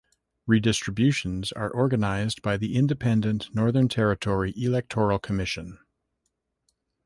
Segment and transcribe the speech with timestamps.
[0.49, 5.77] Redistributions are organised by the independent Northern Territory Electoral Commission.